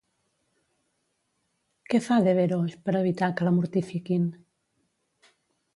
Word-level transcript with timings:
Què 1.93 2.01
fa 2.07 2.17
Devereaux 2.29 2.75
per 2.87 2.97
evitar 3.03 3.31
que 3.39 3.49
la 3.49 3.53
mortifiquin? 3.61 4.29